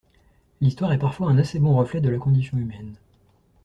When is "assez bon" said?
1.37-1.75